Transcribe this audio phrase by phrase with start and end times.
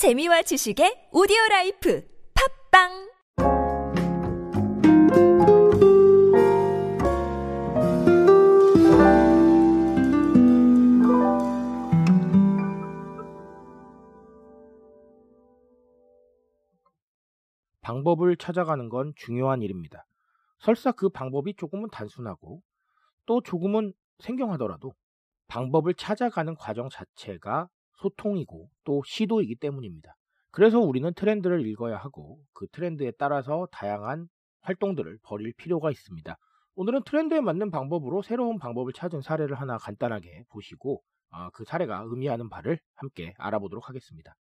[0.00, 2.02] 재미와 지식의 오디오 라이프
[2.70, 3.10] 팝빵
[17.82, 20.06] 방법을 찾아가는 건 중요한 일입니다.
[20.60, 22.62] 설사 그 방법이 조금은 단순하고
[23.26, 24.94] 또 조금은 생경하더라도
[25.48, 27.68] 방법을 찾아가는 과정 자체가
[28.00, 30.16] 소통이고 또 시도이기 때문입니다.
[30.50, 34.28] 그래서 우리는 트렌드를 읽어야 하고 그 트렌드에 따라서 다양한
[34.62, 36.36] 활동들을 벌일 필요가 있습니다.
[36.74, 42.48] 오늘은 트렌드에 맞는 방법으로 새로운 방법을 찾은 사례를 하나 간단하게 보시고 아, 그 사례가 의미하는
[42.48, 44.34] 바를 함께 알아보도록 하겠습니다.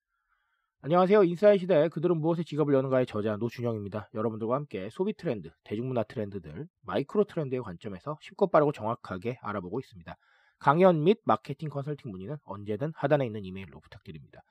[0.80, 1.24] 안녕하세요.
[1.24, 4.10] 인싸의 시대 그들은 무엇에 지갑을 여는가의 저자 노준영입니다.
[4.14, 10.16] 여러분들과 함께 소비 트렌드, 대중문화 트렌드들, 마이크로 트렌드의 관점에서 쉽고 빠르고 정확하게 알아보고 있습니다.
[10.58, 14.42] 강연 및 마케팅 컨설팅 문의는 언제든 하단에 있는 이메일로 부탁드립니다.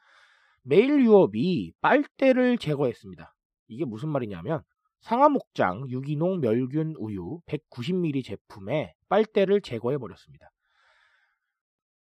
[0.63, 3.33] 매일유업이 빨대를 제거했습니다.
[3.67, 4.63] 이게 무슨 말이냐면
[5.01, 10.51] 상하목장 유기농 멸균 우유 190ml 제품에 빨대를 제거해 버렸습니다.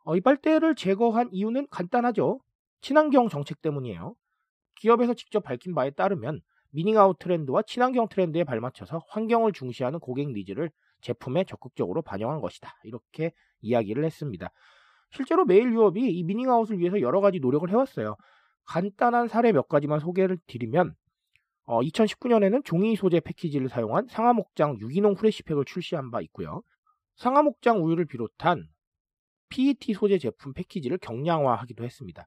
[0.05, 2.41] 어, 이 빨대를 제거한 이유는 간단하죠.
[2.81, 4.14] 친환경 정책 때문이에요.
[4.77, 10.70] 기업에서 직접 밝힌 바에 따르면 meaning out 트렌드와 친환경 트렌드에 발맞춰서 환경을 중시하는 고객 needs를
[11.03, 12.75] 제품에 적극적으로 반영한 것이다.
[12.84, 14.50] 이렇게 이야기를 했습니다.
[15.11, 18.17] 실제로 메일 유업이 이 미닝아웃을 위해서 여러 가지 노력을 해왔어요.
[18.64, 20.94] 간단한 사례 몇 가지만 소개를 드리면
[21.64, 26.62] 어, 2019년에는 종이 소재 패키지를 사용한 상하목장 유기농 후레시팩을 출시한 바 있고요.
[27.16, 28.69] 상하목장 우유를 비롯한
[29.48, 32.27] PET 소재 제품 패키지를 경량화하기도 했습니다.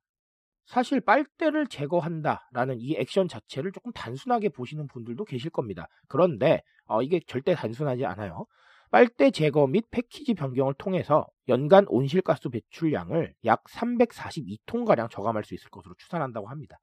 [0.66, 5.88] 사실 빨대를 제거한다라는 이 액션 자체를 조금 단순하게 보시는 분들도 계실 겁니다.
[6.08, 8.46] 그런데 어, 이게 절대 단순하지 않아요.
[8.92, 15.96] 빨대 제거 및 패키지 변경을 통해서 연간 온실가스 배출량을 약 342톤가량 저감할 수 있을 것으로
[15.98, 16.78] 추산한다고 합니다.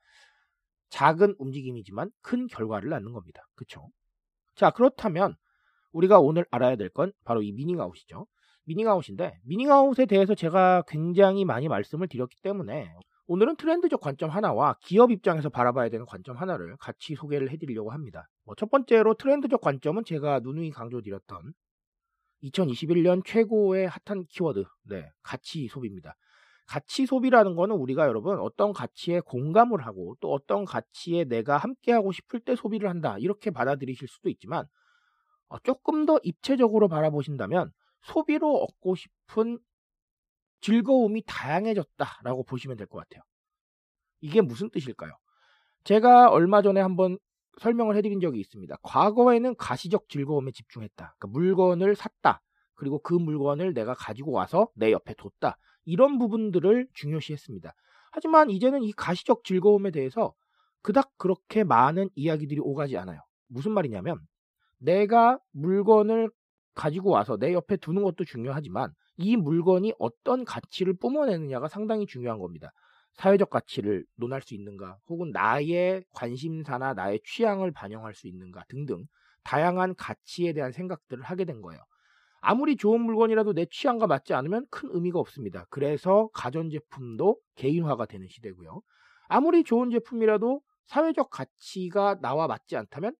[0.91, 3.43] 작은 움직임이지만 큰 결과를 낳는 겁니다.
[3.55, 3.89] 그쵸?
[4.55, 5.37] 자, 그렇다면
[5.93, 8.27] 우리가 오늘 알아야 될 건 바로 이 미닝아웃이죠.
[8.65, 12.93] 미닝아웃인데, 미닝아웃에 대해서 제가 굉장히 많이 말씀을 드렸기 때문에
[13.27, 18.29] 오늘은 트렌드적 관점 하나와 기업 입장에서 바라봐야 되는 관점 하나를 같이 소개를 해드리려고 합니다.
[18.45, 21.53] 뭐 첫 번째로 트렌드적 관점은 제가 누누이 강조드렸던
[22.43, 26.17] 2021년 최고의 핫한 키워드, 네, 가치 소비입니다.
[26.67, 32.41] 가치 소비라는 거는 우리가 여러분 어떤 가치에 공감을 하고 또 어떤 가치에 내가 함께하고 싶을
[32.41, 34.67] 때 소비를 한다 이렇게 받아들이실 수도 있지만
[35.49, 37.71] 어, 조금 더 입체적으로 바라보신다면
[38.03, 39.59] 소비로 얻고 싶은
[40.63, 43.23] 즐거움이 다양해졌다라고 보시면 될 것 같아요.
[44.21, 45.13] 이게 무슨 뜻일까요?
[45.85, 47.19] 제가 얼마 전에 한번
[47.61, 48.77] 설명을 해드린 적이 있습니다.
[48.83, 51.15] 과거에는 가시적 즐거움에 집중했다.
[51.19, 52.41] 그러니까 물건을 샀다.
[52.75, 55.57] 그리고 그 물건을 내가 가지고 와서 내 옆에 뒀다.
[55.85, 57.73] 이런 부분들을 중요시했습니다.
[58.13, 60.33] 하지만 이제는 이 가시적 즐거움에 대해서
[60.83, 63.21] 그닥 그렇게 많은 이야기들이 오가지 않아요.
[63.49, 64.19] 무슨 말이냐면
[64.79, 66.31] 내가 물건을
[66.75, 72.73] 가지고 와서 내 옆에 두는 것도 중요하지만 이 물건이 어떤 가치를 뿜어내느냐가 상당히 중요한 겁니다.
[73.15, 79.05] 사회적 가치를 논할 수 있는가, 혹은 나의 관심사나 나의 취향을 반영할 수 있는가 등등
[79.45, 81.81] 다양한 가치에 대한 생각들을 하게 된 거예요.
[82.41, 85.67] 아무리 좋은 물건이라도 내 취향과 맞지 않으면 큰 의미가 없습니다.
[85.71, 88.83] 그래서 가전제품도 개인화가 되는 시대고요.
[89.29, 93.15] 아무리 좋은 제품이라도 사회적 가치가 나와 맞지 않다면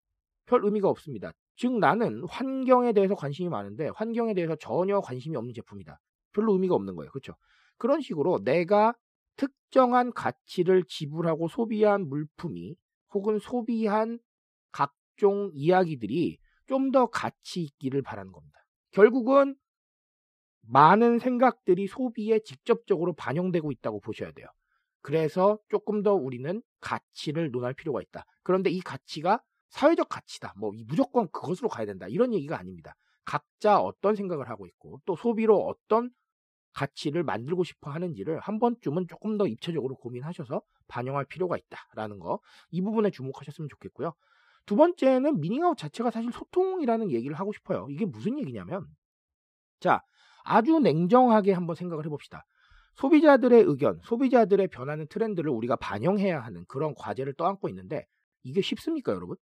[0.47, 1.33] 별 의미가 없습니다.
[1.57, 6.01] 즉 나는 환경에 대해서 관심이 많은데 환경에 대해서 전혀 관심이 없는 제품이다.
[6.33, 7.11] 별로 의미가 없는 거예요.
[7.11, 7.35] 그렇죠?
[7.77, 8.95] 그런 식으로 내가
[9.37, 12.77] 특정한 가치를 지불하고 소비한 물품이
[13.15, 14.19] 혹은 소비한
[14.71, 18.59] 각종 이야기들이 좀 더 가치 있기를 바라는 겁니다.
[18.93, 19.57] 결국은
[20.63, 24.47] 많은 생각들이 소비에 직접적으로 반영되고 있다고 보셔야 돼요.
[25.03, 28.25] 그래서 조금 더 우리는 가치를 논할 필요가 있다.
[28.43, 30.55] 그런데 이 가치가 사회적 가치다.
[30.57, 32.07] 뭐 무조건 그것으로 가야 된다.
[32.09, 32.95] 이런 얘기가 아닙니다.
[33.25, 36.11] 각자 어떤 생각을 하고 있고 또 소비로 어떤
[36.75, 42.41] 가치를 만들고 싶어 하는지를 한 번쯤은 조금 더 입체적으로 고민하셔서 반영할 필요가 있다라는 거.
[42.71, 44.13] 이 부분에 주목하셨으면 좋겠고요.
[44.67, 47.87] 두 번째는 미닝아웃 자체가 사실 소통이라는 얘기를 하고 싶어요.
[47.91, 48.87] 이게 무슨 얘기냐면
[49.81, 50.03] 자,
[50.45, 52.45] 아주 냉정하게 한번 생각을 해봅시다.
[52.95, 58.05] 소비자들의 의견, 소비자들의 변하는 트렌드를 우리가 반영해야 하는 그런 과제를 떠안고 있는데
[58.43, 59.37] 이게 쉽습니까, 여러분?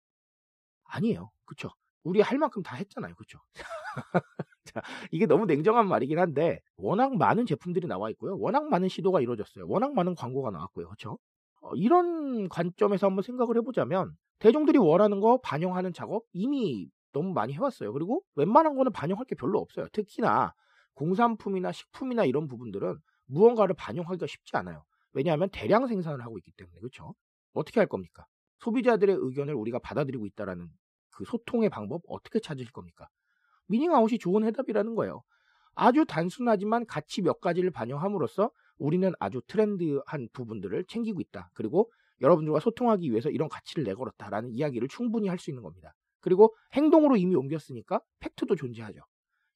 [0.87, 1.31] 아니에요.
[1.45, 1.69] 그쵸?
[2.03, 3.15] 우리 할 만큼 다 했잖아요.
[3.15, 3.39] 그쵸?
[4.63, 4.81] 자,
[5.11, 8.37] 이게 너무 냉정한 말이긴 한데 워낙 많은 제품들이 나와 있고요.
[8.39, 9.65] 워낙 많은 시도가 이루어졌어요.
[9.67, 10.87] 워낙 많은 광고가 나왔고요.
[10.87, 11.19] 그렇죠?
[11.61, 17.91] 어, 이런 관점에서 한번 생각을 해보자면 대중들이 원하는 거 반영하는 작업 이미 너무 많이 해왔어요.
[17.93, 19.87] 그리고 웬만한 거는 반영할 게 별로 없어요.
[19.91, 20.53] 특히나
[20.93, 24.83] 공산품이나 식품이나 이런 부분들은 무언가를 반영하기가 쉽지 않아요.
[25.13, 27.15] 왜냐하면 대량 생산을 하고 있기 때문에 그렇죠.
[27.53, 28.25] 어떻게 할 겁니까?
[28.59, 30.67] 소비자들의 의견을 우리가 받아들이고 있다라는
[31.11, 33.07] 그 소통의 방법 어떻게 찾으실 겁니까?
[33.67, 35.23] 미닝아웃이 좋은 해답이라는 거예요.
[35.75, 41.49] 아주 단순하지만 가치 몇 가지를 반영함으로써 우리는 아주 트렌드한 부분들을 챙기고 있다.
[41.53, 45.93] 그리고 여러분들과 소통하기 위해서 이런 가치를 내걸었다라는 이야기를 충분히 할 수 있는 겁니다.
[46.19, 49.01] 그리고 행동으로 이미 옮겼으니까 팩트도 존재하죠.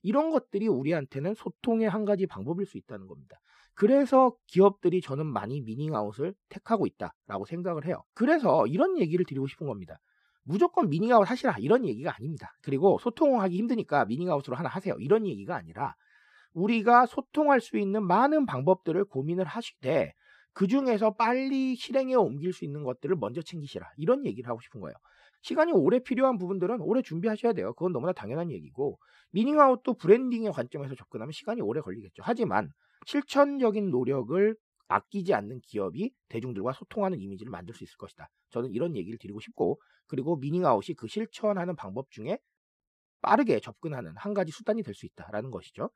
[0.02, 3.38] 이런 것들이 우리한테는 소통의 한 가지 방법일 수 있다는 겁니다.
[3.74, 8.04] 그래서 기업들이 저는 많이 미닝아웃을 택하고 있다라고 생각을 해요.
[8.14, 10.00] 그래서 이런 얘기를 드리고 싶은 겁니다.
[10.44, 12.52] 무조건 미닝아웃 하시라 이런 얘기가 아닙니다.
[12.62, 14.96] 그리고 소통하기 힘드니까 미닝아웃으로 하나 하세요.
[15.00, 15.96] 이런 얘기가 아니라
[16.54, 20.14] 우리가 소통할 수 있는 많은 방법들을 고민을 하시되
[20.54, 23.90] 그 중에서 빨리 실행에 옮길 수 있는 것들을 먼저 챙기시라.
[23.98, 24.96] 이런 얘기를 하고 싶은 거예요.
[25.42, 27.74] 시간이 오래 필요한 부분들은 오래 준비하셔야 돼요.
[27.74, 29.00] 그건 너무나 당연한 얘기고
[29.32, 32.22] 미닝아웃도 브랜딩의 관점에서 접근하면 시간이 오래 걸리겠죠.
[32.26, 32.72] 하지만
[33.06, 34.56] 실천적인 노력을
[34.88, 38.30] 아끼지 않는 기업이 대중들과 소통하는 이미지를 만들 수 있을 것이다.
[38.50, 42.38] 저는 이런 얘기를 드리고 싶고 그리고 미닝아웃이 그 실천하는 방법 중에
[43.22, 45.90] 빠르게 접근하는 한 가지 수단이 될 수 있다라는 것이죠.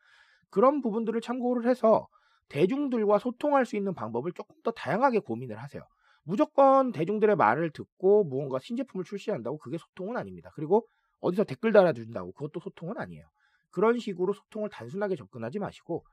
[0.51, 2.07] 그런 부분들을 참고를 해서
[2.49, 5.83] 대중들과 소통할 수 있는 방법을 조금 더 다양하게 고민을 하세요.
[6.25, 10.51] 무조건 대중들의 말을 듣고 무언가 신제품을 출시한다고 그게 소통은 아닙니다.
[10.55, 10.87] 그리고
[11.19, 13.25] 어디서 댓글 달아준다고 그것도 소통은 아니에요.
[13.69, 16.03] 그런 식으로 소통을 단순하게 접근하지 마시고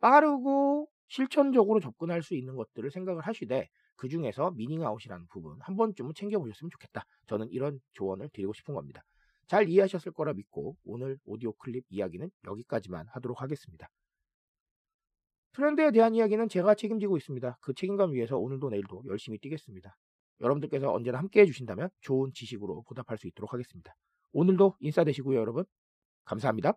[0.00, 6.70] 빠르고 실천적으로 접근할 수 있는 것들을 생각을 하시되 그 중에서 미닝아웃이라는 부분 한 번쯤은 챙겨보셨으면
[6.70, 7.04] 좋겠다.
[7.26, 9.02] 저는 이런 조언을 드리고 싶은 겁니다.
[9.46, 13.88] 잘 이해하셨을 거라 믿고 오늘 오디오 클립 이야기는 여기까지만 하도록 하겠습니다.
[15.52, 17.58] 트렌드에 대한 이야기는 제가 책임지고 있습니다.
[17.60, 19.96] 그 책임감 위해서 오늘도 내일도 열심히 뛰겠습니다.
[20.40, 23.94] 여러분들께서 언제나 함께 해주신다면 좋은 지식으로 보답할 수 있도록 하겠습니다.
[24.32, 25.64] 오늘도 인싸 되시고요, 여러분.
[26.24, 26.74] 감사합니다.